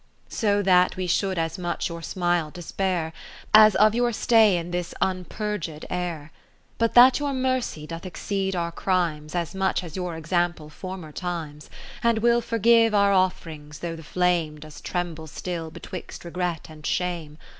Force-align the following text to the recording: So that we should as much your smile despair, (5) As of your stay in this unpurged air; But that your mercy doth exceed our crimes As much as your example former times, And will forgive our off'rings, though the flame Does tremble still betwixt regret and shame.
So 0.29 0.63
that 0.63 0.97
we 0.97 1.05
should 1.05 1.37
as 1.37 1.59
much 1.59 1.87
your 1.87 2.01
smile 2.01 2.49
despair, 2.49 3.13
(5) 3.53 3.53
As 3.53 3.75
of 3.75 3.93
your 3.93 4.11
stay 4.11 4.57
in 4.57 4.71
this 4.71 4.95
unpurged 4.99 5.85
air; 5.91 6.31
But 6.79 6.95
that 6.95 7.19
your 7.19 7.33
mercy 7.35 7.85
doth 7.85 8.03
exceed 8.03 8.55
our 8.55 8.71
crimes 8.71 9.35
As 9.35 9.53
much 9.53 9.83
as 9.83 9.95
your 9.95 10.15
example 10.17 10.71
former 10.71 11.11
times, 11.11 11.69
And 12.01 12.17
will 12.17 12.41
forgive 12.41 12.95
our 12.95 13.13
off'rings, 13.13 13.77
though 13.81 13.95
the 13.95 14.01
flame 14.01 14.59
Does 14.59 14.81
tremble 14.81 15.27
still 15.27 15.69
betwixt 15.69 16.25
regret 16.25 16.65
and 16.67 16.83
shame. 16.83 17.37